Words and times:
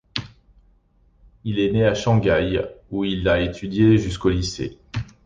Il 1.43 1.59
est 1.59 1.69
né 1.71 1.85
à 1.85 1.93
Shanghai, 1.93 2.59
où 2.89 3.05
il 3.05 3.29
a 3.29 3.39
étudié 3.39 3.99
jusqu'au 3.99 4.29
lycée. 4.29 4.79